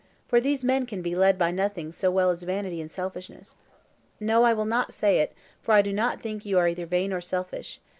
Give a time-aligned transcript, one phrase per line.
[0.27, 3.55] for these men can be led by nothing so well as by vanity and selfishness.
[4.19, 5.31] No, I will not say it,
[5.61, 7.79] for I do not think you are either vain or selfish.